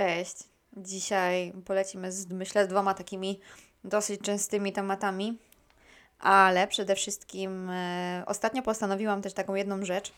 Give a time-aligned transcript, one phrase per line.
[0.00, 0.36] Cześć.
[0.76, 3.40] Dzisiaj polecimy z, myślę, z dwoma takimi
[3.84, 5.38] dosyć częstymi tematami,
[6.18, 10.12] ale przede wszystkim e, ostatnio postanowiłam też taką jedną rzecz.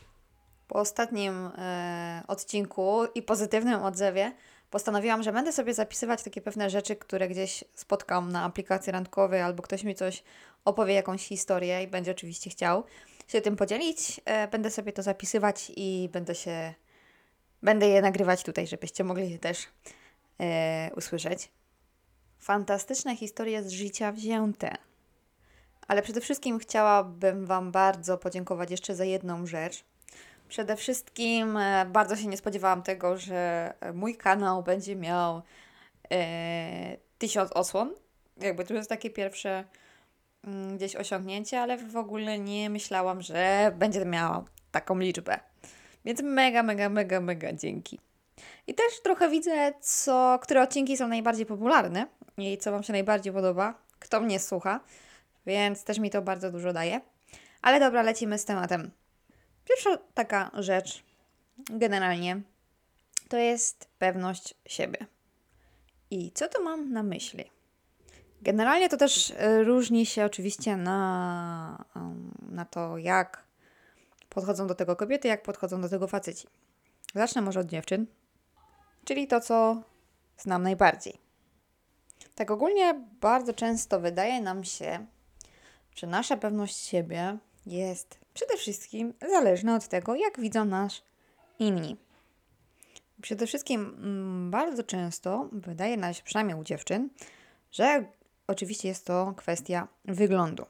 [0.69, 4.33] Po ostatnim e, odcinku i pozytywnym odzewie
[4.71, 9.63] postanowiłam, że będę sobie zapisywać takie pewne rzeczy, które gdzieś spotkam na aplikacji randkowej albo
[9.63, 10.23] ktoś mi coś
[10.65, 12.85] opowie, jakąś historię i będzie oczywiście chciał
[13.29, 14.21] się tym podzielić.
[14.25, 16.75] E, będę sobie to zapisywać i będę się
[17.63, 19.67] Będę je nagrywać tutaj, żebyście mogli je też
[20.41, 21.51] e, usłyszeć.
[22.39, 24.77] Fantastyczne historie z życia wzięte.
[25.89, 29.85] Ale przede wszystkim chciałabym Wam bardzo podziękować jeszcze za jedną rzecz.
[30.49, 35.43] Przede wszystkim e, bardzo się nie spodziewałam tego, że mój kanał będzie miał
[36.11, 37.95] e, tysiąc osłon.
[38.37, 39.65] Jakby to jest takie pierwsze
[40.45, 45.41] mm, gdzieś osiągnięcie, ale w ogóle nie myślałam, że będzie miała taką liczbę.
[46.05, 48.01] Więc mega, mega, mega, mega dzięki.
[48.67, 52.07] I też trochę widzę, co, które odcinki są najbardziej popularne
[52.39, 54.81] i co Wam się najbardziej podoba, kto mnie słucha,
[55.47, 57.01] więc też mi to bardzo dużo daje.
[57.63, 58.91] Ale dobra, lecimy z tematem.
[59.65, 61.05] Pierwsza taka rzecz,
[61.71, 62.41] generalnie,
[63.29, 65.07] to jest pewność siebie.
[66.11, 67.45] I co tu mam na myśli?
[68.43, 71.85] Generalnie to też e, różni się oczywiście na,
[72.51, 73.45] na to, jak
[74.35, 76.47] podchodzą do tego kobiety, jak podchodzą do tego faceci.
[77.15, 78.07] Zacznę może od dziewczyn,
[79.05, 79.83] czyli to, co
[80.39, 81.19] znam najbardziej.
[82.35, 85.07] Tak ogólnie bardzo często wydaje nam się,
[85.95, 91.03] że nasza pewność siebie jest przede wszystkim zależna od tego, jak widzą nas
[91.59, 91.97] inni.
[93.23, 97.11] Przede wszystkim mm, bardzo często wydaje nam się, przynajmniej u dziewczyn,
[97.73, 98.05] że
[98.47, 100.67] oczywiście jest to kwestia wyglądu.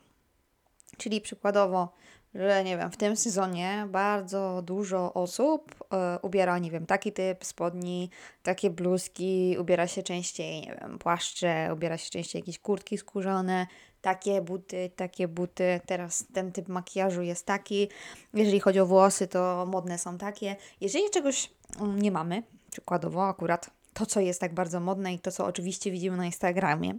[0.96, 1.92] Czyli przykładowo
[2.34, 7.44] że nie wiem, w tym sezonie bardzo dużo osób e, ubiera, nie wiem, taki typ
[7.44, 8.10] spodni,
[8.42, 13.66] takie bluzki, ubiera się częściej, nie wiem, płaszcze, ubiera się częściej jakieś kurtki skórzane,
[14.00, 15.80] takie buty, takie buty.
[15.86, 17.88] Teraz ten typ makijażu jest taki.
[18.34, 20.56] Jeżeli chodzi o włosy, to modne są takie.
[20.80, 25.32] Jeżeli czegoś mm, nie mamy, przykładowo akurat to, co jest tak bardzo modne i to,
[25.32, 26.94] co oczywiście widzimy na Instagramie,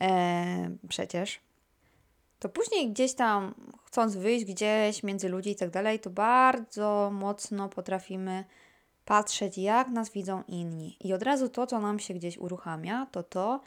[0.00, 1.40] e, przecież
[2.42, 3.54] to później gdzieś tam,
[3.84, 8.44] chcąc wyjść gdzieś między ludzi i tak dalej, to bardzo mocno potrafimy
[9.04, 10.96] patrzeć, jak nas widzą inni.
[11.00, 13.60] I od razu to, co nam się gdzieś uruchamia, to to,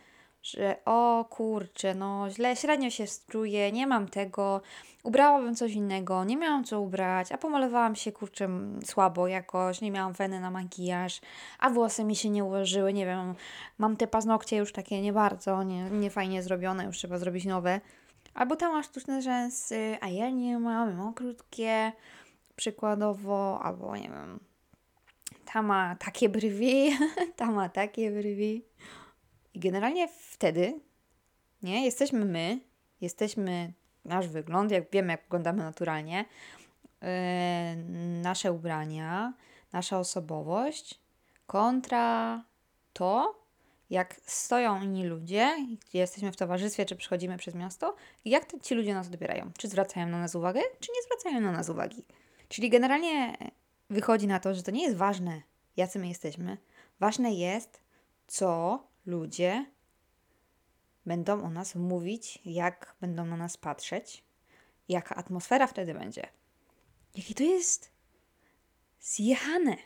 [0.44, 4.62] że o kurczę, no źle, średnio się czuję, nie mam tego,
[5.04, 8.50] ubrałabym coś innego, nie miałam co ubrać, a pomalowałam się kurczę
[8.86, 11.22] słabo jakoś, nie miałam weny na makijaż,
[11.60, 13.36] a włosy mi się nie ułożyły, nie wiem,
[13.78, 17.82] mam te paznokcie już takie nie bardzo, nie, nie fajnie zrobione, już trzeba zrobić nowe.
[18.36, 21.92] Albo ta ma sztuczne rzęsy, a ja nie mam, mam krótkie,
[22.56, 24.40] przykładowo, albo nie wiem,
[25.46, 26.98] ta ma takie brwi,
[27.38, 28.66] ta ma takie brwi.
[29.54, 30.80] I generalnie wtedy,
[31.64, 32.60] nie, jesteśmy my,
[33.02, 33.74] jesteśmy
[34.06, 36.26] nasz wygląd, jak wiemy, jak wyglądamy naturalnie,
[37.02, 37.08] yy,
[38.22, 39.34] nasze ubrania,
[39.74, 41.00] nasza osobowość
[41.48, 42.44] kontra
[42.94, 43.45] to,
[43.90, 45.56] jak stoją inni ludzie,
[45.90, 49.52] gdzie jesteśmy w towarzystwie, czy przychodzimy przez miasto, jak te, ci ludzie nas odbierają.
[49.58, 52.06] Czy zwracają na nas uwagę, czy nie zwracają na nas uwagi.
[52.48, 53.38] Czyli generalnie
[53.90, 55.42] wychodzi na to, że to nie jest ważne,
[55.78, 56.58] jacy my jesteśmy.
[57.00, 57.82] Ważne jest,
[58.28, 59.66] co ludzie
[61.06, 64.24] będą o nas mówić, jak będą na nas patrzeć,
[64.90, 66.28] jaka atmosfera wtedy będzie.
[67.16, 67.92] Jakie to jest
[69.00, 69.78] zjechane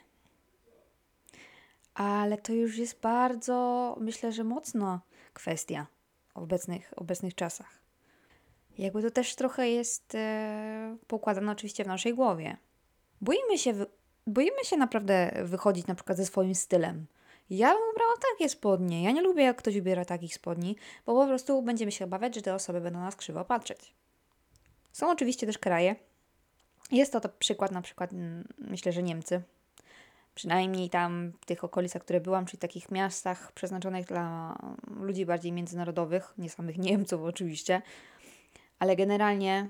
[2.00, 5.00] ale to już jest bardzo, myślę, że mocno
[5.32, 5.86] kwestia
[6.34, 7.80] w obecnych, obecnych czasach.
[8.78, 12.56] Jakby to też trochę jest e, poukładane oczywiście w naszej głowie.
[13.20, 13.74] Boimy się,
[14.26, 17.06] boimy się naprawdę wychodzić na przykład ze swoim stylem.
[17.50, 19.02] Ja bym ubrała takie spodnie.
[19.02, 22.42] Ja nie lubię, jak ktoś ubiera takich spodni, bo po prostu będziemy się obawiać, że
[22.42, 23.94] te osoby będą nas krzywo patrzeć.
[24.92, 25.96] Są oczywiście też kraje.
[26.90, 29.42] Jest to, to przykład na przykład, mm, myślę, że Niemcy
[30.34, 34.56] przynajmniej tam w tych okolicach, które byłam, czyli takich miastach przeznaczonych dla
[35.00, 37.82] ludzi bardziej międzynarodowych, nie samych Niemców oczywiście,
[38.78, 39.68] ale generalnie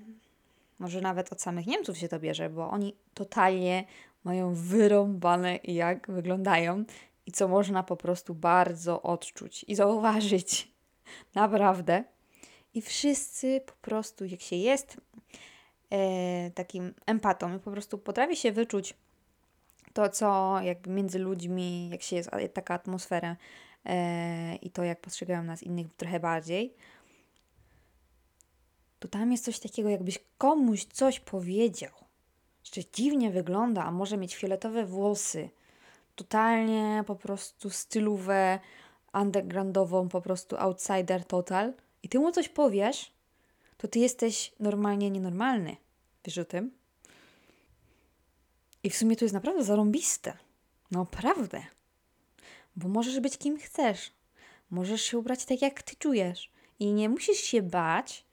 [0.78, 3.84] może nawet od samych Niemców się to bierze, bo oni totalnie
[4.24, 6.84] mają wyrąbane jak wyglądają
[7.26, 10.72] i co można po prostu bardzo odczuć i zauważyć.
[11.34, 12.04] Naprawdę.
[12.74, 14.96] I wszyscy po prostu, jak się jest
[15.90, 18.94] e, takim empatą po prostu potrafi się wyczuć
[19.92, 23.36] to, co jakby między ludźmi, jak się jest taka atmosfera
[23.84, 26.74] e, i to, jak postrzegają nas innych trochę bardziej,
[28.98, 31.92] to tam jest coś takiego, jakbyś komuś coś powiedział,
[32.72, 35.50] że dziwnie wygląda, a może mieć fioletowe włosy,
[36.16, 38.58] totalnie po prostu stylówę
[39.14, 41.72] undergroundową, po prostu outsider total
[42.02, 43.12] i ty mu coś powiesz,
[43.76, 45.76] to ty jesteś normalnie nienormalny.
[46.24, 46.79] Wiesz o tym?
[48.82, 50.36] I w sumie to jest naprawdę zarąbiste.
[50.90, 51.62] Naprawdę.
[52.76, 54.12] Bo możesz być kim chcesz.
[54.70, 56.50] Możesz się ubrać tak, jak ty czujesz.
[56.78, 58.24] I nie musisz się bać,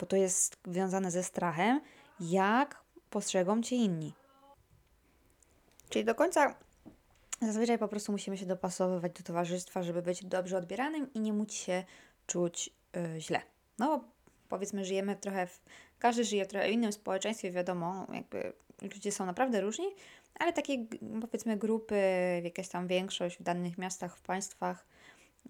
[0.00, 1.80] bo to jest związane ze strachem,
[2.20, 4.12] jak postrzegą cię inni.
[5.88, 6.54] Czyli do końca
[7.42, 11.52] zazwyczaj po prostu musimy się dopasowywać do towarzystwa, żeby być dobrze odbieranym i nie móc
[11.52, 11.84] się
[12.26, 13.42] czuć yy, źle.
[13.78, 14.04] No,
[14.48, 15.60] powiedzmy, żyjemy trochę w.
[15.98, 18.52] Każdy żyje trochę w innym społeczeństwie, wiadomo, jakby
[18.82, 19.86] ludzie są naprawdę różni,
[20.38, 20.86] ale takie
[21.20, 21.96] powiedzmy grupy,
[22.44, 24.86] jakaś tam większość w danych miastach, w państwach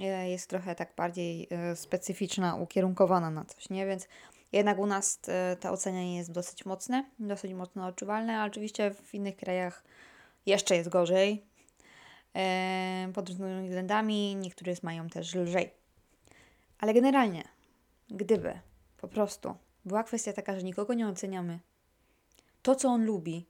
[0.01, 3.87] e, jest trochę tak bardziej e, specyficzna, ukierunkowana na coś, nie?
[3.87, 4.09] Więc
[4.53, 9.15] jednak u nas e, to ocenianie jest dosyć mocne, dosyć mocno odczuwalne, a oczywiście w
[9.15, 9.85] innych krajach
[10.47, 11.45] jeszcze jest gorzej.
[13.15, 15.71] Pod różnymi względami, niektórzy mają też lżej.
[16.79, 17.45] Ale generalnie,
[18.11, 18.59] gdyby
[18.97, 21.59] po prostu była kwestia taka, że nikogo nie oceniamy,
[22.67, 23.47] to co on lubi,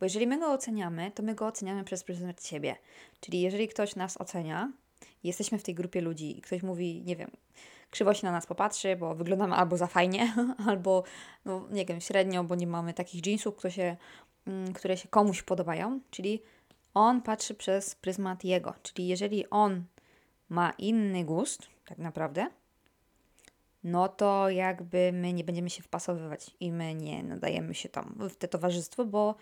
[0.00, 2.76] bo jeżeli my go oceniamy, to my go oceniamy przez pryzmat siebie.
[3.20, 4.72] Czyli jeżeli ktoś nas ocenia,
[5.24, 7.30] jesteśmy w tej grupie ludzi i ktoś mówi, nie wiem,
[7.90, 10.34] krzywo się na nas popatrzy, bo wyglądamy albo za fajnie,
[10.68, 11.04] albo,
[11.44, 13.96] no, nie wiem, średnio, bo nie mamy takich jeansów, które się,
[14.46, 16.00] mm, które się komuś podobają.
[16.10, 16.42] Czyli
[16.94, 18.74] on patrzy przez pryzmat jego.
[18.82, 19.84] Czyli jeżeli on
[20.48, 22.50] ma inny gust, tak naprawdę,
[23.88, 28.36] no to jakby my nie będziemy się wpasowywać i my nie nadajemy się tam w
[28.36, 29.34] te towarzystwo, bo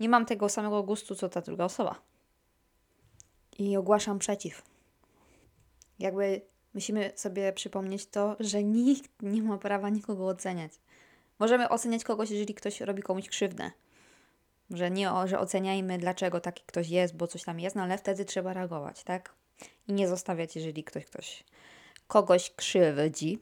[0.00, 2.02] nie mam tego samego gustu, co ta druga osoba.
[3.58, 4.62] I ogłaszam przeciw.
[5.98, 6.42] Jakby
[6.74, 10.72] musimy sobie przypomnieć to, że nikt nie ma prawa nikogo oceniać.
[11.38, 13.70] Możemy oceniać kogoś, jeżeli ktoś robi komuś krzywdę.
[14.70, 18.24] Że nie, że oceniajmy, dlaczego taki ktoś jest, bo coś tam jest, no ale wtedy
[18.24, 19.34] trzeba reagować, tak?
[19.88, 21.44] I nie zostawiać, jeżeli ktoś, ktoś
[22.06, 23.38] kogoś krzywdzi,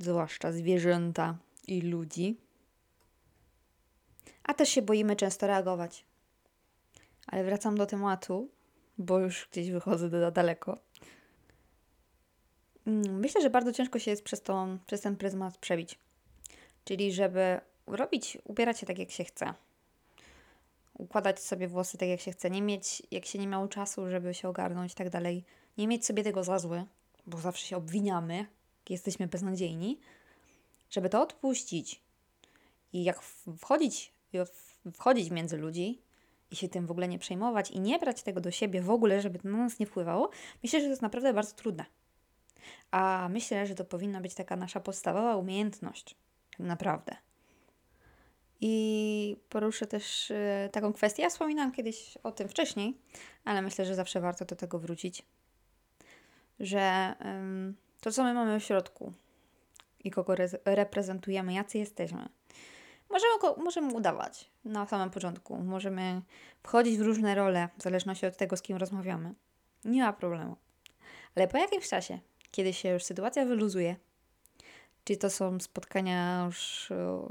[0.00, 1.36] zwłaszcza zwierzęta
[1.68, 2.36] i ludzi,
[4.42, 6.04] a też się boimy często reagować.
[7.26, 8.48] Ale wracam do tematu,
[8.98, 10.78] bo już gdzieś wychodzę do daleko.
[12.86, 15.98] Mm, myślę, że bardzo ciężko się jest przez, tą, przez ten pryzmat przebić.
[16.84, 19.54] Czyli, żeby robić, ubierać się tak, jak się chce.
[20.94, 22.50] Układać sobie włosy tak, jak się chce.
[22.50, 25.44] Nie mieć, jak się nie miało czasu, żeby się ogarnąć i tak dalej.
[25.78, 26.86] Nie mieć sobie tego za złe,
[27.26, 28.46] bo zawsze się obwiniamy,
[28.90, 30.00] jesteśmy beznadziejni.
[30.90, 32.02] Żeby to odpuścić
[32.92, 33.22] i jak
[33.58, 34.12] wchodzić
[34.92, 36.02] wchodzić między ludzi
[36.50, 39.20] i się tym w ogóle nie przejmować i nie brać tego do siebie w ogóle,
[39.20, 40.30] żeby to na nas nie wpływało,
[40.62, 41.84] myślę, że to jest naprawdę bardzo trudne.
[42.90, 46.16] A myślę, że to powinna być taka nasza podstawowa umiejętność,
[46.50, 47.16] tak naprawdę.
[48.60, 51.22] I poruszę też y, taką kwestię.
[51.22, 52.98] Ja wspominałam kiedyś o tym wcześniej,
[53.44, 55.22] ale myślę, że zawsze warto do tego wrócić.
[56.60, 57.14] Że
[58.00, 59.12] to, co my mamy w środku
[60.04, 62.28] i kogo re reprezentujemy, jacy jesteśmy,
[63.10, 65.56] Możemy, możemy udawać na samym początku.
[65.56, 66.22] Możemy
[66.62, 69.34] wchodzić w różne role, w zależności od tego, z kim rozmawiamy.
[69.84, 70.56] Nie ma problemu.
[71.36, 72.18] Ale po jakimś czasie,
[72.50, 73.96] kiedy się już sytuacja wyluzuje,
[75.04, 76.88] czy to są spotkania już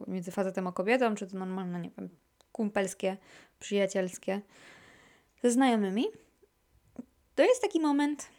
[0.07, 2.09] między facetem a kobietą, czy to normalne, nie wiem,
[2.51, 3.17] kumpelskie,
[3.59, 4.41] przyjacielskie,
[5.43, 6.05] ze znajomymi,
[7.35, 8.29] to jest taki moment,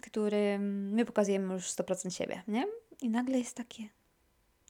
[0.00, 2.66] który my pokazujemy już 100% siebie, nie?
[3.00, 3.88] I nagle jest takie,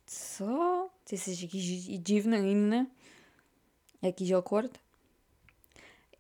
[0.07, 0.91] co?
[1.05, 1.65] Ty jesteś jakiś
[1.99, 2.87] dziwny, inny?
[4.03, 4.79] Jakiś awkward?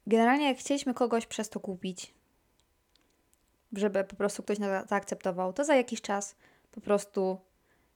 [0.06, 2.14] Generalnie jak chcieliśmy kogoś przez to kupić,
[3.72, 6.36] żeby po prostu ktoś nas zaakceptował, to za jakiś czas
[6.72, 7.38] po prostu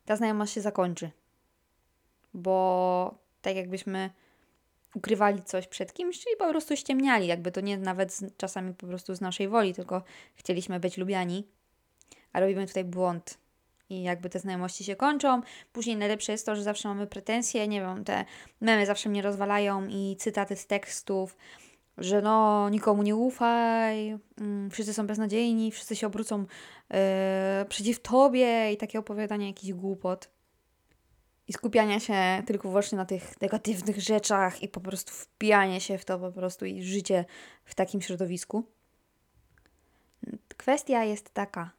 [0.04, 1.10] ta znajomość się zakończy.
[2.34, 4.10] Bo tak jakbyśmy
[4.94, 8.86] ukrywali coś przed kimś, czyli po prostu ściemniali, jakby to nie nawet z, czasami po
[8.86, 10.02] prostu z naszej woli, tylko
[10.34, 11.46] chcieliśmy być lubiani,
[12.32, 13.38] a robimy tutaj błąd
[13.90, 15.40] i jakby te znajomości się kończą.
[15.72, 18.24] Później najlepsze jest to, że zawsze mamy pretensje, nie wiem, te
[18.60, 21.36] memy zawsze mnie rozwalają i cytaty z tekstów,
[21.98, 26.38] że no nikomu nie ufaj, mm, wszyscy są beznadziejni, wszyscy się obrócą
[26.90, 26.96] yy,
[27.68, 30.30] przeciw tobie i takie opowiadanie jakichś głupot.
[31.48, 36.04] I skupiania się tylko właśnie na tych negatywnych rzeczach i po prostu wpijanie się w
[36.04, 37.24] to po prostu i życie
[37.64, 38.64] w takim środowisku.
[40.56, 41.70] Kwestia jest taka,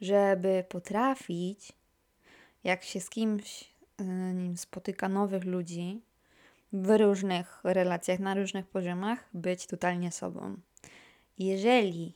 [0.00, 1.72] żeby potrafić,
[2.64, 3.72] jak się z kimś
[4.56, 6.00] spotyka nowych ludzi
[6.72, 10.56] w różnych relacjach, na różnych poziomach, być totalnie sobą.
[11.38, 12.14] Jeżeli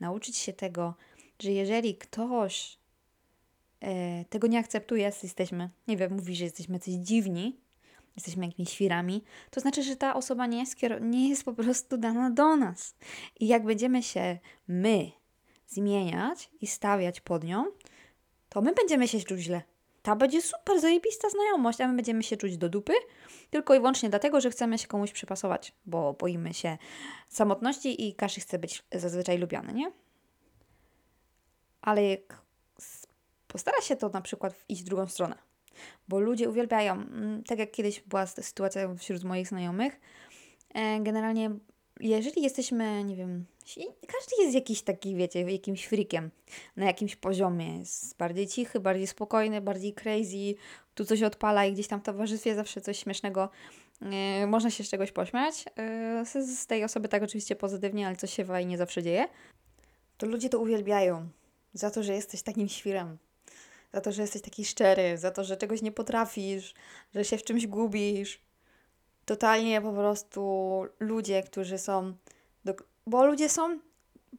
[0.00, 0.94] nauczyć się tego,
[1.38, 2.78] że jeżeli ktoś
[4.30, 7.60] tego nie akceptuje, jesteśmy, nie wiem, mówi, że jesteśmy coś dziwni,
[8.16, 12.30] jesteśmy jakimiś świrami, to znaczy, że ta osoba nie jest, nie jest po prostu dana
[12.30, 12.96] do nas.
[13.40, 15.10] I jak będziemy się my
[15.68, 17.64] zmieniać i stawiać pod nią,
[18.48, 19.62] to my będziemy się czuć źle.
[20.02, 22.92] Ta będzie super zajebista znajomość, a my będziemy się czuć do dupy,
[23.50, 26.78] tylko i wyłącznie dlatego, że chcemy się komuś przypasować, bo boimy się
[27.28, 29.92] samotności i każdy chce być zazwyczaj lubiany, nie?
[31.80, 32.45] Ale jak
[33.48, 35.38] postara się to na przykład iść w drugą stronę,
[36.08, 40.00] bo ludzie uwielbiają, mm, tak jak kiedyś była sytuacja wśród moich znajomych,
[40.74, 41.50] e, generalnie
[42.00, 43.44] jeżeli jesteśmy, nie wiem,
[44.06, 46.30] każdy jest jakiś taki, wiecie, jakimś freakiem
[46.76, 47.78] na jakimś poziomie.
[47.78, 50.54] Jest bardziej cichy, bardziej spokojny, bardziej crazy.
[50.94, 53.50] Tu coś odpala i gdzieś tam w towarzystwie zawsze coś śmiesznego.
[54.40, 55.64] Yy, można się z czegoś pośmiać.
[56.34, 59.28] Yy, z tej osoby tak oczywiście pozytywnie, ale coś się fajnie zawsze dzieje.
[60.18, 61.28] To ludzie to uwielbiają.
[61.72, 63.18] Za to, że jesteś takim świrem.
[63.92, 65.18] Za to, że jesteś taki szczery.
[65.18, 66.74] Za to, że czegoś nie potrafisz.
[67.14, 68.40] Że się w czymś gubisz.
[69.24, 72.14] Totalnie po prostu ludzie, którzy są
[72.64, 72.74] do,
[73.06, 73.78] bo ludzie są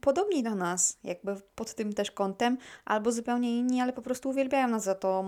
[0.00, 4.68] podobni do nas, jakby pod tym też kątem, albo zupełnie inni, ale po prostu uwielbiają
[4.68, 5.24] nas za to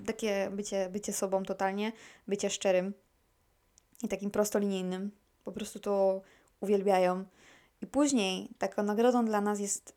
[0.00, 1.92] y, takie bycie, bycie sobą totalnie,
[2.28, 2.92] bycie szczerym
[4.02, 5.10] i takim prostolinijnym.
[5.44, 6.22] Po prostu to
[6.60, 7.24] uwielbiają.
[7.82, 9.94] I później taką nagrodą dla nas jest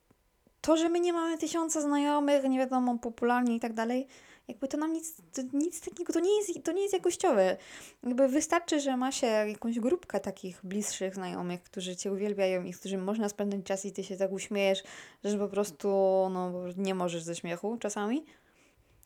[0.63, 4.07] to, że my nie mamy tysiąca znajomych, nie wiadomo, popularni i tak dalej,
[4.47, 7.57] jakby to nam nic, to, nic takiego, to nie, jest, to nie jest jakościowe.
[8.03, 12.79] Jakby wystarczy, że ma się jakąś grupkę takich bliższych znajomych, którzy Cię uwielbiają i z
[12.79, 14.83] którymi można spędzać czas i Ty się tak uśmiejesz,
[15.23, 15.87] że po prostu
[16.33, 18.25] no, nie możesz ze śmiechu czasami.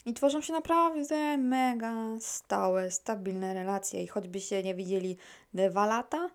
[0.06, 4.04] I tworzą się naprawdę mega stałe, stabilne relacje.
[4.04, 5.18] I choćby się nie widzieli
[5.54, 6.30] dwa lata,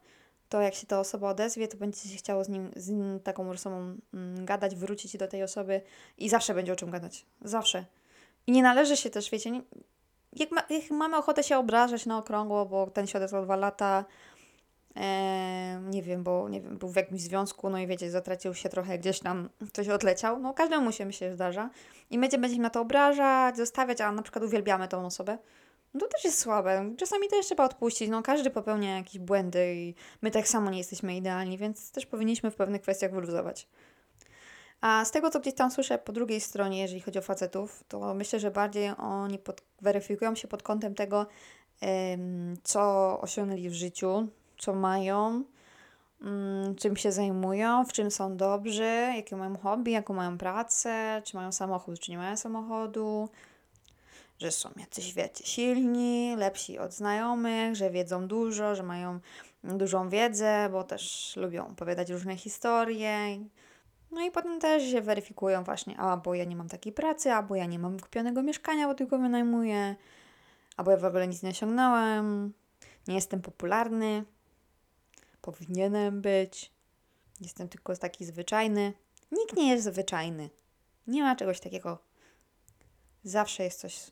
[0.53, 3.51] to jak się ta osoba odezwie, to będzie się chciało z nim, z nim taką
[3.51, 5.81] osobą mm, gadać, wrócić do tej osoby
[6.19, 7.27] i zawsze będzie o czym gadać.
[7.45, 7.85] Zawsze.
[8.47, 9.63] I nie należy się też, wiecie, nie,
[10.33, 14.05] jak, ma, jak mamy ochotę się obrażać na okrągło, bo ten się odezwał dwa lata,
[14.97, 18.69] e, nie wiem, bo nie wiem, był w jakimś związku, no i wiecie, zatracił się
[18.69, 21.71] trochę gdzieś tam, coś odleciał, no każdemu się myślę zdarza.
[22.11, 25.39] I my będziemy na to obrażać, zostawiać, a na przykład uwielbiamy tą osobę.
[26.01, 26.95] To też jest słabe.
[26.99, 28.09] Czasami też trzeba odpuścić.
[28.09, 32.51] No każdy popełnia jakieś błędy i my tak samo nie jesteśmy idealni, więc też powinniśmy
[32.51, 33.69] w pewnych kwestiach wyluzować.
[34.81, 38.15] A z tego, co gdzieś tam słyszę po drugiej stronie, jeżeli chodzi o facetów, to
[38.15, 41.27] myślę, że bardziej oni pod, weryfikują się pod kątem tego,
[42.63, 45.45] co osiągnęli w życiu, co mają,
[46.23, 51.37] mm, czym się zajmują, w czym są dobrzy, jakie mają hobby, jaką mają pracę, czy
[51.37, 53.29] mają samochód, czy nie mają samochodu,
[54.43, 59.21] że są jacyś, wiecie, silni, lepsi od znajomych, że wiedzą dużo, że mają
[59.65, 63.39] dużą wiedzę, bo też lubią opowiadać różne historie
[64.13, 67.55] no i potem też się weryfikują właśnie, a bo ja nie mam takiej pracy, albo
[67.55, 69.97] ja nie mam kupionego mieszkania, bo tylko wynajmuję,
[70.77, 72.53] albo ja w ogóle nic nie osiągnąłem,
[73.09, 74.25] nie jestem popularny,
[75.43, 76.73] powinienem być,
[77.41, 78.93] jestem tylko taki zwyczajny.
[79.33, 80.51] Nikt nie jest zwyczajny.
[81.07, 81.99] Nie ma czegoś takiego.
[83.25, 84.11] Zawsze jest coś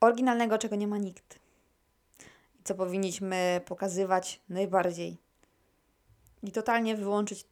[0.00, 1.38] oryginalnego, czego nie ma nikt.
[2.60, 5.18] I co powinniśmy pokazywać najbardziej.
[6.42, 7.46] I totalnie wyłączyć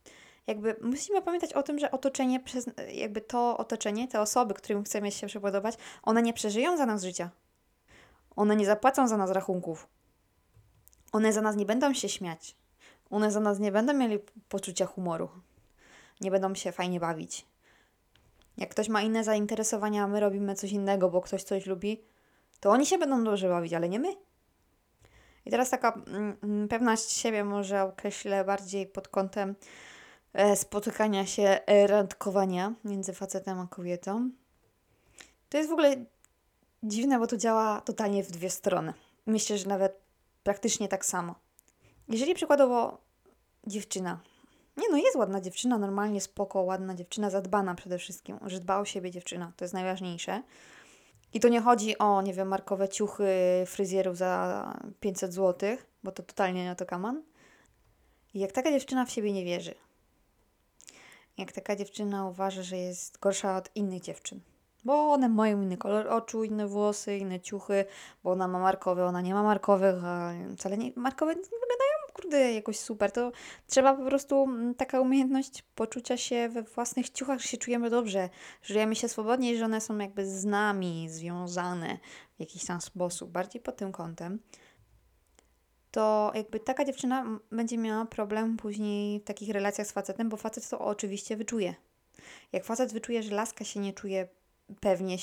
[0.47, 5.13] jakby musimy pamiętać o tym, że otoczenie, przez, jakby to otoczenie, te osoby, którym chcemy
[5.13, 7.31] się przepodobać, one nie przeżyją za nas życia.
[8.37, 9.89] One nie zapłacą za nas rachunków.
[11.13, 12.57] One za nas nie będą się śmiać.
[13.11, 15.29] One za nas nie będą mieli poczucia humoru.
[16.21, 17.47] Nie będą się fajnie bawić.
[18.57, 22.03] Jak ktoś ma inne zainteresowania, a my robimy coś innego, bo ktoś coś lubi,
[22.61, 24.17] to oni się będą dobrze bawić, ale nie my.
[25.47, 29.55] I teraz taka mm, mm pewność siebie może określę bardziej pod kątem
[30.37, 34.31] E, spotykania się, e, randkowania między facetem a kobietą.
[35.49, 35.97] To jest w ogóle
[36.83, 38.95] dziwne, bo to działa totalnie w dwie strony.
[39.27, 40.01] Myślę, że nawet
[40.43, 41.35] praktycznie tak samo.
[42.09, 42.99] Jeżeli przykładowo
[43.67, 44.21] dziewczyna,
[44.77, 48.85] nie no, jest ładna dziewczyna, normalnie spoko, ładna dziewczyna, zadbana przede wszystkim, że dba o
[48.85, 50.43] siebie dziewczyna, to jest najważniejsze.
[51.37, 53.27] I to nie chodzi o, nie wiem, markowe ciuchy
[53.67, 57.23] fryzjerów za 500 zł, bo to totalnie nie to kaman.
[58.35, 59.75] I jak taka dziewczyna w siebie nie wierzy,
[61.39, 64.41] jak taka dziewczyna uważa, że jest gorsza od innych dziewczyn.
[64.85, 67.85] Bo one mają inny kolor oczu, inne włosy, inne ciuchy,
[68.25, 72.53] bo ona ma markowe, ona nie ma markowych, a wcale nie, markowe nie wyglądają, kurde,
[72.53, 73.13] jakoś super.
[73.13, 73.33] To
[73.67, 78.29] trzeba po prostu mm, taka umiejętność poczucia się we własnych ciuchach, że się czujemy dobrze,
[78.63, 81.99] że czujemy się swobodnie, że one są jakby z nami związane
[82.37, 84.39] w jakiś tam sposób, bardziej pod tym kątem
[85.97, 90.69] to jakby taka dziewczyna będzie miała problem później w takich relacjach z facetem, bo facet
[90.69, 91.75] to oczywiście wyczuje.
[92.53, 94.29] Jak facet wyczuje, że laska się nie czuje
[94.81, 95.17] pewnie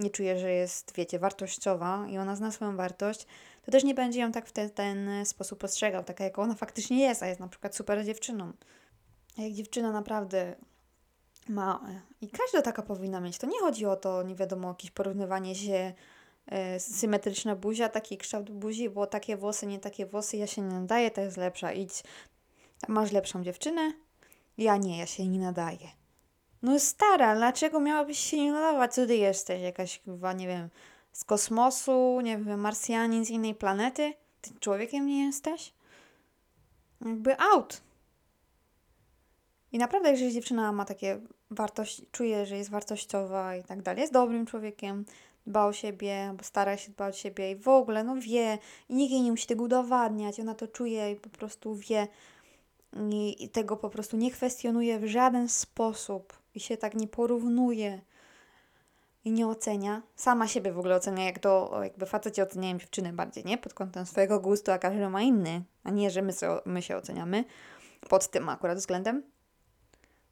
[0.00, 3.26] nie czuje, że jest, wiecie, wartościowa i ona zna swoją wartość,
[3.64, 7.00] to też nie będzie ją tak w ten, ten sposób postrzegał, taka jak ona faktycznie
[7.00, 8.52] jest, a jest na przykład super dziewczyną.
[9.38, 10.56] Jak dziewczyna naprawdę
[11.48, 11.80] ma,
[12.20, 15.92] i każda taka powinna mieć, to nie chodzi o to, nie wiadomo, jakieś porównywanie się,
[16.46, 20.74] e, symetryczna buzia, taki kształt buzi, bo takie włosy, nie takie włosy, ja się nie
[20.74, 22.02] nadaję, to jest lepsza, idź,
[22.88, 23.92] masz lepszą dziewczynę,
[24.58, 25.99] ja nie, ja się nie nadaję.
[26.62, 28.94] No stara, dlaczego miałabyś się nie nadawać?
[28.94, 29.62] Co ty jesteś?
[29.62, 30.68] Jakaś chyba, nie wiem,
[31.12, 34.14] z kosmosu, nie wiem, Marsjanin z innej planety?
[34.40, 35.72] Ty człowiekiem nie jesteś?
[37.06, 37.80] Jakby out.
[39.72, 44.12] I naprawdę, jeżeli dziewczyna ma takie wartości, czuje, że jest wartościowa i tak dalej, jest
[44.12, 45.04] dobrym człowiekiem,
[45.46, 48.94] dba o siebie, bo stara się dbać o siebie i w ogóle, no wie, i
[48.94, 52.08] nikt jej nie musi tego udowadniać, ona to czuje i po prostu wie
[53.38, 58.00] i tego po prostu nie kwestionuje w żaden sposób i się tak nie porównuje
[59.24, 60.02] i nie ocenia.
[60.16, 63.58] Sama siebie w ogóle ocenia, jak to jakby faceci oceniają dziewczyny bardziej, nie?
[63.58, 66.32] Pod kątem swojego gustu, a każdy ma inny, a nie, że my,
[66.64, 67.44] my się oceniamy
[68.08, 69.22] pod tym akurat względem.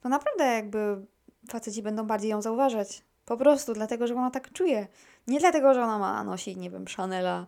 [0.00, 1.06] To naprawdę jakby
[1.48, 3.02] faceci będą bardziej ją zauważać.
[3.24, 4.86] Po prostu dlatego, że ona tak czuje.
[5.26, 7.46] Nie dlatego, że ona ma nosić, nie wiem, Chanela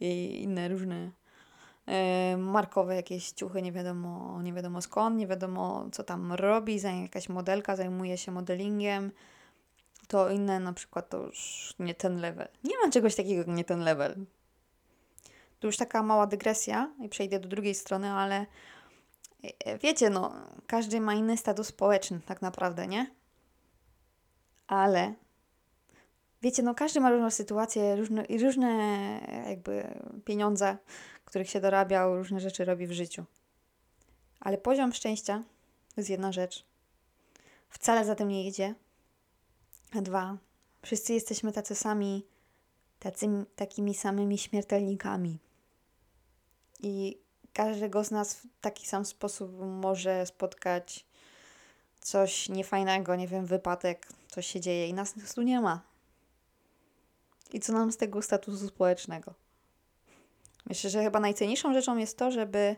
[0.00, 1.10] i inne różne
[2.38, 7.76] markowe jakieś ciuchy, nie wiadomo, nie wiadomo skąd, nie wiadomo co tam robi, jakaś modelka
[7.76, 9.12] zajmuje się modelingiem,
[10.08, 12.48] to inne na przykład to już nie ten level.
[12.64, 14.26] Nie ma czegoś takiego jak nie ten level.
[15.60, 18.46] To już taka mała dygresja i przejdę do drugiej strony, ale
[19.64, 20.32] e, wiecie, no,
[20.66, 23.10] każdy ma inny status społeczny tak naprawdę, nie?
[24.66, 25.14] Ale
[26.46, 28.68] wiecie, no każdy ma różną sytuację, różne, i różne
[29.48, 30.76] jakby pieniądze,
[31.24, 33.24] których się dorabiał, różne rzeczy robi w życiu.
[34.40, 35.42] Ale poziom szczęścia
[35.94, 36.64] to jest jedna rzecz.
[37.70, 38.74] Wcale za tym nie idzie.
[39.96, 40.36] A dwa,
[40.82, 42.26] wszyscy jesteśmy tacy sami,
[42.98, 45.38] tacy, takimi samymi śmiertelnikami.
[46.80, 47.18] I
[47.52, 51.06] każdego z nas w taki sam sposób może spotkać
[52.00, 55.95] coś niefajnego, nie wiem, wypadek, coś się dzieje i nas tu nie ma.
[57.52, 59.34] I co nam z tego statusu społecznego?
[60.66, 62.76] Myślę, że chyba najcenniejszą rzeczą jest to, żeby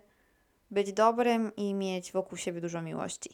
[0.70, 3.30] być dobrym i mieć wokół siebie dużo miłości.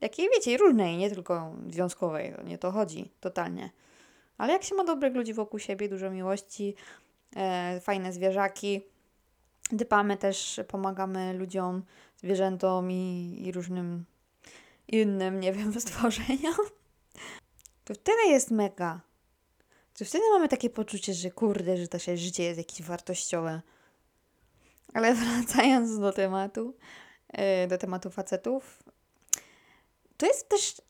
[0.00, 3.70] Jakiej wiecie, różnej, nie tylko związkowej, nie to chodzi totalnie.
[4.38, 6.74] Ale jak się ma dobrych ludzi wokół siebie, dużo miłości,
[7.36, 8.80] e, fajne zwierzaki,
[9.72, 11.82] dbamy też, pomagamy ludziom,
[12.16, 14.04] zwierzętom i, i różnym
[14.88, 16.56] innym, nie wiem, stworzeniom,
[17.84, 19.00] to wtedy jest mega.
[20.00, 23.60] To wtedy mamy takie poczucie, że kurde, że się życie jest jakieś wartościowe.
[24.94, 26.74] Ale wracając do tematu,
[27.28, 28.82] e, do tematu facetów,
[30.16, 30.82] to jest też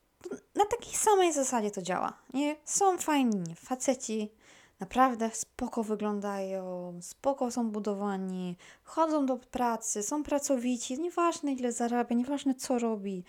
[0.55, 2.17] na takiej samej zasadzie to działa.
[2.33, 2.55] Nie?
[2.65, 4.31] Są fajni faceci,
[4.79, 12.55] naprawdę spoko wyglądają, spoko są budowani, chodzą do pracy, są pracowici, nieważne ile zarabia, nieważne
[12.55, 13.23] co robi,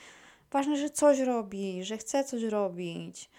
[0.51, 3.31] ważne, że coś robi, że chce coś robić,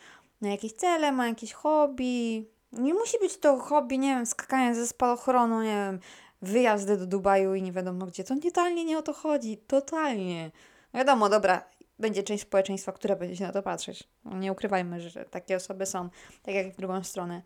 [0.44, 2.46] na jakieś cele, ma jakieś hobby.
[2.72, 6.00] Nie musi być to hobby, nie wiem, skakanie ze spadochronu, nie wiem,
[6.42, 8.24] wyjazdy do Dubaju i nie wiadomo gdzie.
[8.24, 10.52] To totalnie nie o to chodzi, totalnie.
[10.94, 11.66] No wiadomo, dobra,
[12.00, 14.04] będzie część społeczeństwa, która będzie się na to patrzeć.
[14.26, 16.10] No nie ukrywajmy, że takie osoby są,
[16.44, 17.42] tak jak w drugą stronę.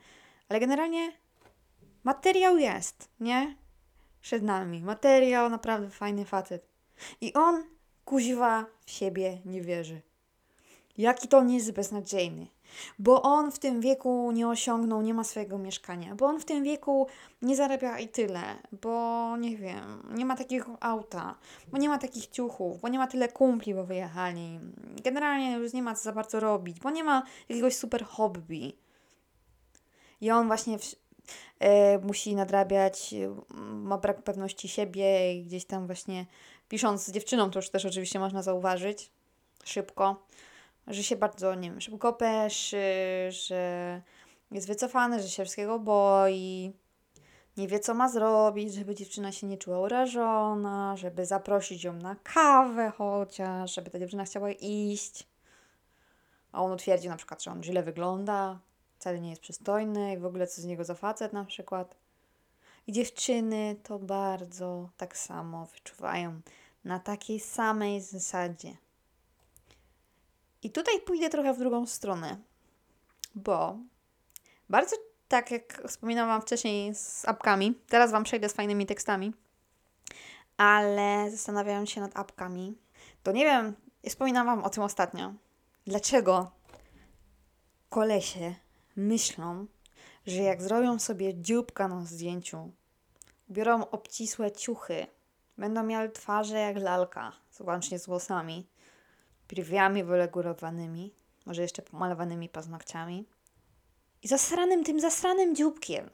[0.50, 1.12] Ale generalnie
[2.04, 3.56] materiał jest, nie?
[4.22, 4.82] Przed nami.
[4.82, 6.68] Materiał, naprawdę fajny facet.
[7.22, 7.64] I on,
[8.06, 10.02] kuziwa, w siebie nie wierzy.
[10.98, 12.48] Jaki to on jest beznadziejny
[12.99, 16.63] bo on w tym wieku nie osiągnął, nie ma swojego mieszkania, bo on w tym
[16.63, 17.08] wieku
[17.41, 18.41] nie zarabia i tyle,
[18.82, 21.36] bo nie wiem, nie ma takiego auta,
[21.71, 24.60] bo nie ma takich ciuchów, bo nie ma tyle kumpli, bo wyjechali.
[25.03, 28.73] Generalnie już nie ma co za bardzo robić, bo nie ma jakiegoś super hobby.
[30.21, 30.95] I on właśnie w,
[31.60, 33.15] e, musi nadrabiać,
[33.73, 36.25] ma brak pewności siebie i gdzieś tam właśnie
[36.69, 39.12] pisząc z dziewczyną, to już też oczywiście można zauważyć
[39.63, 40.23] szybko
[40.88, 42.78] że się bardzo, nie wiem, szybko peszy,
[43.30, 44.02] że
[44.52, 46.73] jest wycofany, że się wszystkiego boi,
[47.58, 52.15] nie wie co ma zrobić, żeby dziewczyna się nie czuła urażona, żeby zaprosić ją na
[52.15, 55.28] kawę chociaż, żeby ta dziewczyna chciała iść.
[56.52, 58.60] A on twierdzi na przykład, że on źle wygląda,
[59.00, 61.95] wcale nie jest przystojny i w ogóle co z niego za facet na przykład.
[62.88, 66.41] I dziewczyny to bardzo tak samo wyczuwają
[66.84, 68.78] na takiej samej zasadzie.
[70.63, 72.38] I tutaj pójdę trochę w drugą stronę,
[73.36, 73.78] bo
[74.70, 74.96] bardzo
[75.28, 79.34] tak jak wspominałam wcześniej z apkami, teraz Wam przejdę z fajnymi tekstami,
[80.58, 82.78] ale zastanawiając się nad apkami,
[83.24, 83.76] to nie wiem,
[84.10, 85.34] wspominałam Wam o tym ostatnio.
[85.88, 86.52] Dlaczego
[87.89, 88.56] kolesie
[88.96, 89.65] myślą,
[90.28, 92.72] że jak zrobią sobie dzióbka na zdjęciu,
[93.50, 95.08] biorą obcisłe ciuchy,
[95.58, 98.67] będą miały twarze jak lalka, łącznie z włosami,
[99.50, 101.14] brwiami wylegurowanymi,
[101.46, 103.26] może jeszcze pomalowanymi paznokciami
[104.24, 106.10] i zasranym tym zasranym dzióbkiem.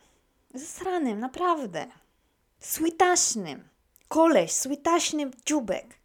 [0.54, 1.88] Zasranym, naprawdę.
[2.60, 3.70] Sweetaśnym.
[4.08, 6.00] Koleś, sweetaśny dzióbek.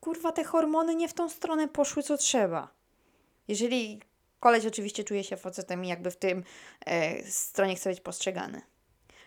[0.00, 2.68] Kurwa, te hormony nie w tą stronę poszły, co trzeba.
[3.48, 4.00] Jeżeli
[4.40, 6.44] koleś oczywiście czuje się facetem i jakby w tym
[6.86, 8.62] e, stronie chce być postrzegany.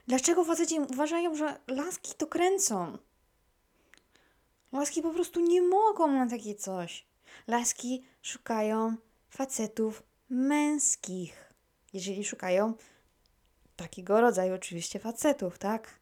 [0.07, 2.97] Dlaczego faceci uważają, że laski to kręcą?
[4.71, 7.05] Laski po prostu nie mogą na takie coś.
[7.47, 8.95] Laski szukają
[9.29, 11.53] facetów męskich.
[11.93, 12.73] Jeżeli szukają
[13.75, 15.99] takiego rodzaju oczywiście facetów, tak?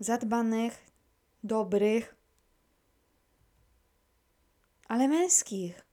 [0.00, 0.86] Zadbanych,
[1.44, 2.16] dobrych,
[4.88, 5.84] ale męskich.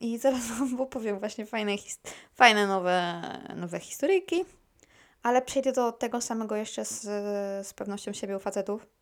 [0.00, 1.76] I zaraz Wam opowiem właśnie fajne,
[2.34, 3.22] fajne nowe,
[3.56, 4.44] nowe historyjki,
[5.22, 7.00] ale przejdę do tego samego jeszcze z,
[7.66, 8.97] z pewnością siebie u facetów.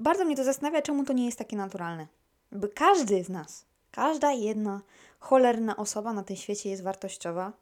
[0.00, 2.06] Bardzo mnie to zastanawia, czemu to nie jest takie naturalne.
[2.52, 4.80] By każdy z nas, każda jedna
[5.18, 7.52] cholerna osoba na tym świecie jest wartościowa.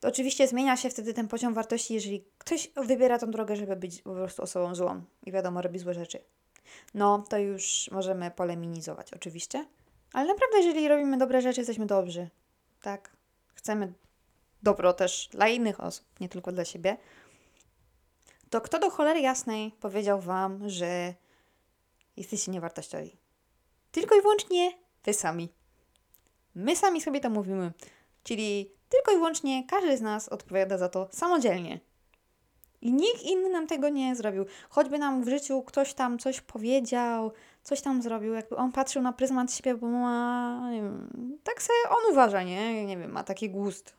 [0.00, 4.02] To oczywiście zmienia się wtedy ten poziom wartości, jeżeli ktoś wybiera tą drogę, żeby być
[4.02, 6.18] po prostu osobą złą i wiadomo, robi złe rzeczy.
[6.94, 9.66] No, to już możemy poleminizować, oczywiście.
[10.12, 12.28] Ale naprawdę, jeżeli robimy dobre rzeczy, jesteśmy dobrzy.
[12.82, 13.10] Tak.
[13.54, 13.92] Chcemy
[14.62, 16.96] dobro też dla innych osób, nie tylko dla siebie.
[18.56, 21.14] To kto do cholery jasnej powiedział Wam, że
[22.16, 23.16] jesteście niewartościowi?
[23.90, 24.72] Tylko i wyłącznie
[25.04, 25.48] Wy sami.
[26.54, 27.72] My sami sobie to mówimy.
[28.22, 31.80] Czyli tylko i wyłącznie każdy z nas odpowiada za to samodzielnie.
[32.80, 34.44] I nikt inny nam tego nie zrobił.
[34.68, 39.12] Choćby nam w życiu ktoś tam coś powiedział, coś tam zrobił, jakby on patrzył na
[39.12, 42.86] pryzmat siebie, bo ma, wiem, tak sobie on uważa, nie?
[42.86, 43.96] Nie wiem, ma taki gust,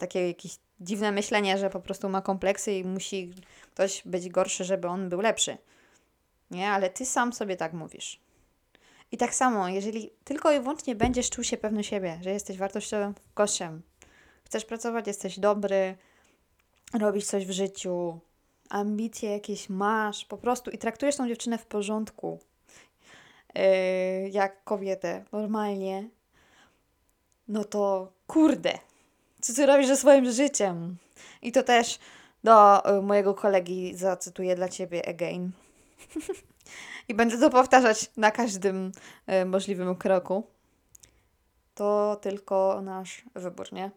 [0.00, 3.32] takie jakieś dziwne myślenie, że po prostu ma kompleksy i musi
[3.74, 5.58] ktoś być gorszy, żeby on był lepszy.
[6.50, 8.20] Nie, ale ty sam sobie tak mówisz.
[9.12, 13.14] I tak samo, jeżeli tylko i wyłącznie będziesz czuł się pewny siebie, że jesteś wartościowym
[13.34, 13.82] gościem,
[14.44, 15.96] chcesz pracować, jesteś dobry,
[16.94, 18.20] robisz coś w życiu,
[18.68, 22.38] ambicje jakieś masz, po prostu i traktujesz tą dziewczynę w porządku,
[23.54, 23.62] yy,
[24.28, 26.08] jak kobietę, normalnie,
[27.48, 28.78] no to kurde,
[29.40, 30.96] co ty robisz ze swoim życiem?
[31.42, 31.98] I to też
[32.44, 35.50] do y, mojego kolegi zacytuję dla ciebie again.
[37.08, 38.92] I będę to powtarzać na każdym
[39.42, 40.46] y, możliwym kroku.
[41.74, 43.90] To tylko nasz wybór, nie?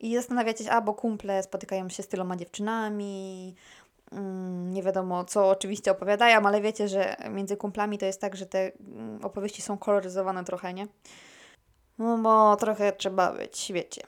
[0.00, 3.54] I zastanawiacie się, a bo kumple spotykają się z tyloma dziewczynami,
[4.12, 8.46] mm, nie wiadomo co oczywiście opowiadają, ale wiecie, że między kumplami to jest tak, że
[8.46, 10.86] te mm, opowieści są koloryzowane trochę, nie?
[11.98, 14.02] No bo trochę trzeba być, wiecie.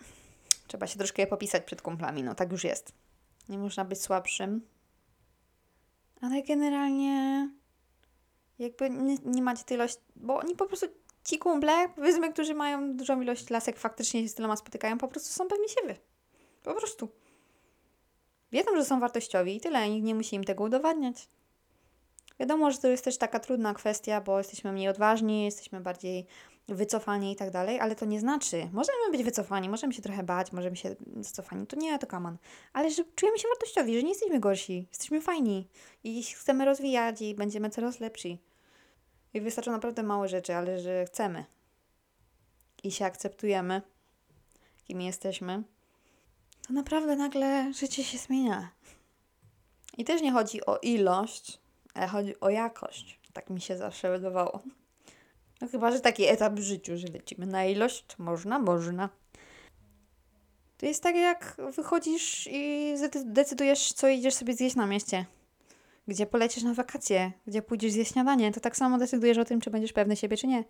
[0.67, 2.93] Trzeba się troszkę popisać przed kumplami, no tak już jest.
[3.49, 4.67] Nie można być słabszym.
[6.21, 7.49] Ale generalnie
[8.59, 10.87] jakby nie, nie macie tyle, bo oni po prostu
[11.25, 15.29] ci kumple, powiedzmy, którzy mają dużą ilość lasek, faktycznie się z tyloma spotykają, po prostu
[15.29, 15.97] są pewni siebie.
[16.63, 17.09] Po prostu.
[18.53, 21.29] Wiedzą, że są wartościowi i tyle, nikt nie musi im tego udowadniać.
[22.41, 26.27] Wiadomo, że to jest też taka trudna kwestia, bo jesteśmy mniej odważni, jesteśmy bardziej
[26.69, 30.53] wycofani i tak dalej, ale to nie znaczy, możemy być wycofani, możemy się trochę bać,
[30.53, 32.37] możemy się zacofani, to nie, to kaman,
[32.73, 35.69] ale że czujemy się wartościowi, że nie jesteśmy gorsi, jesteśmy fajni
[36.05, 38.39] i chcemy rozwijać i będziemy coraz lepsi.
[39.35, 41.45] I wystarczą naprawdę małe rzeczy, ale że chcemy
[42.83, 43.83] i się akceptujemy,
[44.85, 45.63] kim jesteśmy,
[46.67, 48.71] to naprawdę nagle życie się zmienia.
[49.99, 51.61] I też nie chodzi o ilość,
[51.95, 53.21] ale chodzi o jakość.
[53.33, 54.63] Tak mi się zawsze wydawało.
[55.61, 59.09] No chyba, że taki etap w życiu, że lecimy na ilość, można, można.
[60.79, 65.27] To jest tak, jak wychodzisz i decydujesz, co idziesz sobie zjeść na mieście
[66.09, 69.71] gdzie polecisz na wakacje, gdzie pójdziesz zjeść śniadanie, to tak samo decydujesz o tym, czy
[69.71, 70.65] będziesz pewny siebie, czy nie.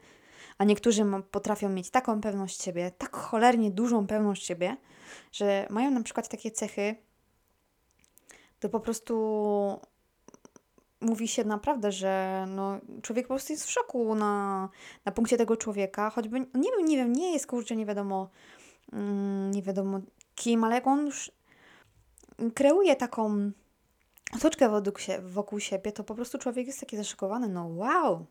[0.59, 4.77] A niektórzy potrafią mieć taką pewność siebie, tak cholernie dużą pewność siebie,
[5.33, 6.96] że mają na przykład takie cechy,
[8.61, 9.81] to po prostu
[11.01, 14.69] mówi się naprawdę, że no, człowiek po prostu jest w szoku na,
[15.05, 18.31] na punkcie tego człowieka, choćby, nie wiem, nie wiem, nie jest kurczę, nie wiadomo,
[18.93, 20.01] mm, nie wiadomo
[20.35, 21.33] kim, ale jak on już
[22.55, 23.51] kreuje taką
[24.37, 28.27] otoczkę wokół, się, wokół siebie, to po prostu człowiek jest taki zaszokowany, no wow,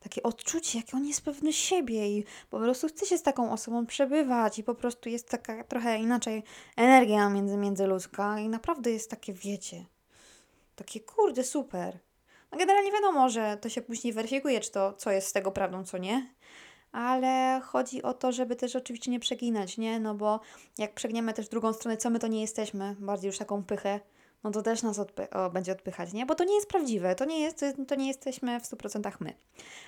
[0.00, 3.86] takie odczucie, jakie on jest pewny siebie i po prostu chce się z taką osobą
[3.86, 6.42] przebywać i po prostu jest taka trochę inaczej
[6.76, 9.86] energia między, międzyludzka i naprawdę jest takie, wiecie,
[10.76, 11.98] takie kurde, super.
[12.52, 15.84] No generalnie wiadomo, że to się później weryfikuje, czy to, co jest z tego prawdą,
[15.84, 16.34] co nie,
[16.92, 20.00] ale chodzi o to, żeby też oczywiście nie przeginać, nie?
[20.00, 20.40] No bo
[20.78, 24.00] jak przegniemy też drugą stronę, co my to nie jesteśmy, bardziej już taką pychę,
[24.44, 26.26] no to też nas odpy o, będzie odpychać, nie?
[26.26, 29.34] Bo to nie jest prawdziwe, to nie, jest, to nie jesteśmy w 100% my.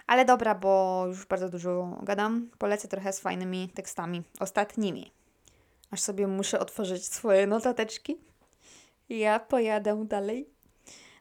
[0.07, 5.13] Ale dobra, bo już bardzo dużo gadam, polecę trochę z fajnymi tekstami, ostatnimi.
[5.91, 8.19] Aż sobie muszę otworzyć swoje notateczki.
[9.09, 10.51] Ja pojadę dalej.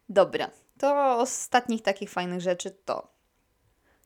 [0.10, 3.08] Dobra, to ostatnich takich fajnych rzeczy to.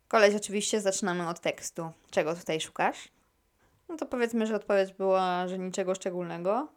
[0.08, 1.92] Koleś, oczywiście zaczynamy od tekstu.
[2.12, 3.10] Czego tutaj szukasz?
[3.90, 6.68] No to powiedzmy, że odpowiedź była, że niczego szczególnego.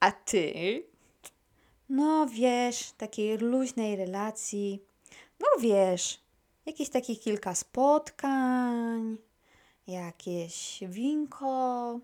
[0.00, 0.82] A ty?
[1.88, 4.82] No wiesz, takiej luźnej relacji.
[5.40, 6.20] No wiesz,
[6.66, 9.18] jakieś takich kilka spotkań,
[9.86, 12.00] jakieś winko.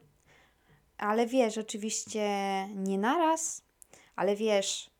[0.99, 2.29] Ale wiesz, oczywiście
[2.69, 3.63] nie naraz,
[4.17, 4.91] ale wiesz,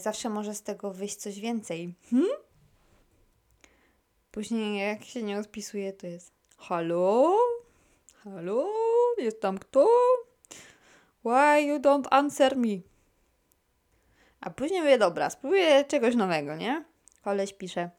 [0.00, 1.94] zawsze może z tego wyjść coś więcej.
[2.10, 2.30] Hmm?
[4.30, 7.36] Później jak się nie odpisuje, to jest Halo?
[8.24, 8.66] Halo?
[9.18, 9.88] Jest tam kto?
[11.24, 12.78] Why you don't answer me?
[14.40, 16.84] A później mówię, dobra, spróbuję czegoś nowego, nie?
[17.22, 17.90] Koleś pisze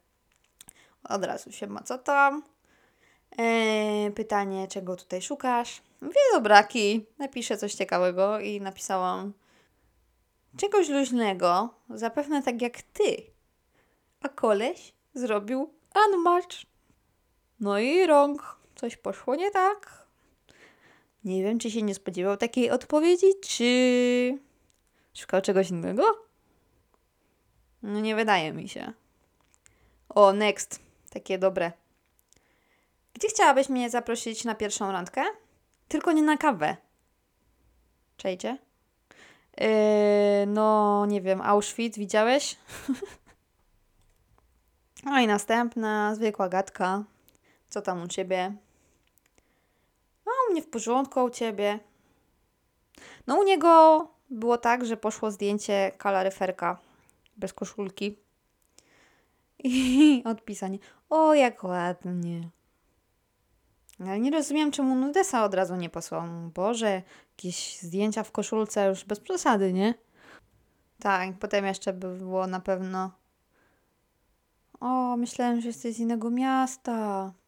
[1.10, 2.44] od razu się ma, co tam?
[3.38, 5.82] Eee, pytanie, czego tutaj szukasz?
[6.02, 9.34] Mówię, dobraki, napiszę coś ciekawego i napisałam
[10.58, 13.18] czegoś luźnego, zapewne tak jak ty.
[14.22, 15.74] A koleś zrobił
[16.06, 16.58] unmatch.
[17.60, 20.08] No i rąk, coś poszło nie tak.
[21.24, 24.40] Nie wiem, czy się nie spodziewał takiej odpowiedzi, czy
[25.14, 26.04] szukał czegoś innego?
[27.84, 28.94] No nie wydaje mi się.
[30.10, 30.80] O, next.
[31.10, 31.72] Takie dobre.
[33.14, 35.24] Gdzie chciałabyś mnie zaprosić na pierwszą randkę?
[35.88, 36.78] Tylko nie na kawę.
[38.18, 38.58] Czejcie?
[39.62, 39.68] Yy,
[40.48, 42.58] no, nie wiem, Auschwitz widziałeś?
[45.06, 47.04] no i następna, zwykła gadka.
[47.70, 48.54] Co tam u ciebie?
[50.26, 51.80] No, u mnie w porządku, u ciebie.
[53.28, 56.78] No, u niego było tak, że poszło zdjęcie kalaryferka
[57.38, 58.18] bez koszulki.
[59.64, 60.78] I odpisanie,
[61.10, 62.50] o jak ładnie.
[64.00, 66.24] Ale nie rozumiem, czemu Nudesa od razu nie posłał.
[66.54, 69.94] Boże, jakieś zdjęcia w koszulce już bez przesady, nie?
[71.00, 73.12] Tak, potem jeszcze by było na pewno.
[74.80, 76.94] O, myślałem, że jesteś z innego miasta.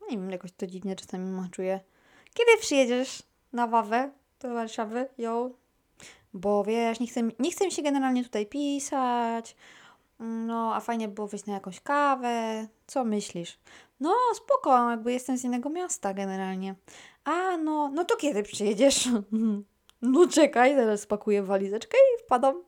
[0.01, 1.79] No nie wiem, jakoś to dziwnie czasami maczuję.
[2.33, 5.07] Kiedy przyjedziesz na Wawę do Warszawy?
[5.17, 5.51] Jo.
[6.33, 9.55] Bo wiesz, nie chcę, nie chcę mi się generalnie tutaj pisać.
[10.19, 12.67] No, a fajnie było wyjść na jakąś kawę.
[12.87, 13.59] Co myślisz?
[13.99, 16.75] No, spoko, jakby jestem z innego miasta generalnie.
[17.23, 19.09] A, no, no to kiedy przyjedziesz?
[20.01, 22.63] no czekaj, zaraz spakuję walizeczkę i wpadam.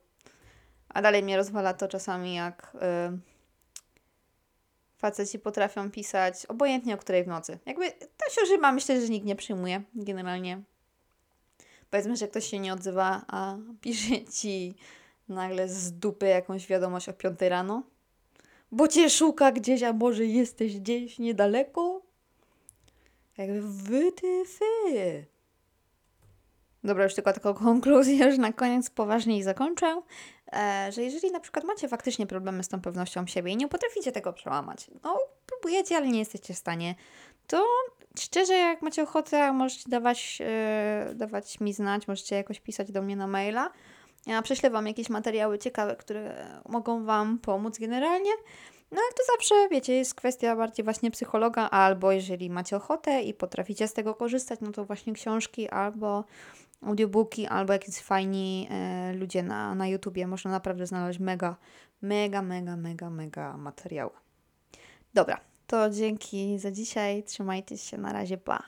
[0.90, 3.20] A dalej mnie rozwala to czasami, jak yy,
[4.98, 7.60] faceci potrafią pisać obojętnie o której w nocy.
[7.66, 10.62] Jakby to się używa, myślę, że nikt nie przyjmuje generalnie.
[11.90, 14.76] Powiedzmy, że ktoś się nie odzywa, a pisze ci
[15.32, 17.84] nagle z dupy jakąś wiadomość o 5 rano.
[18.72, 22.02] Bo cię szuka gdzieś, a może jesteś gdzieś niedaleko?
[23.38, 25.26] Jakby wytyfy.
[26.84, 30.02] Dobra, już tylko taką konkluzję, już na koniec poważniej zakończę,
[30.54, 34.12] e, że jeżeli na przykład macie faktycznie problemy z tą pewnością siebie i nie potraficie
[34.12, 36.96] tego przełamać, no próbujecie, ale nie jesteście w stanie,
[37.48, 37.66] to
[38.20, 43.16] szczerze, jak macie ochotę, możecie dawać, e, dawać mi znać, możecie jakoś pisać do mnie
[43.16, 43.72] na maila.
[44.26, 48.32] Ja prześlę Wam jakieś materiały ciekawe, które mogą Wam pomóc generalnie.
[48.92, 53.34] No ale to zawsze, wiecie, jest kwestia bardziej właśnie psychologa, albo jeżeli macie ochotę i
[53.34, 56.24] potraficie z tego korzystać, no to właśnie książki, albo
[56.82, 60.28] audiobooki, albo jakieś fajni e, ludzie na, na YouTubie.
[60.28, 61.56] Można naprawdę znaleźć mega,
[62.02, 64.12] mega, mega, mega, mega materiały.
[65.14, 67.24] Dobra, to dzięki za dzisiaj.
[67.24, 68.64] Trzymajcie się, na razie, pa.